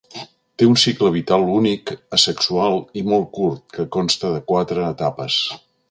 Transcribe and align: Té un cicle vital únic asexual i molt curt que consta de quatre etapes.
Té 0.61 0.69
un 0.69 0.77
cicle 0.83 1.09
vital 1.17 1.45
únic 1.57 1.93
asexual 2.19 2.81
i 3.03 3.05
molt 3.13 3.31
curt 3.39 3.63
que 3.77 3.89
consta 3.97 4.35
de 4.39 4.45
quatre 4.55 4.91
etapes. 4.93 5.39